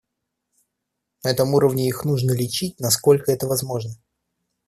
На 1.23 1.29
этом 1.29 1.53
уровне 1.53 1.87
их 1.87 2.05
нужно 2.05 2.31
лечить, 2.31 2.79
насколько 2.79 3.31
это 3.31 3.45
возможно. 3.45 3.91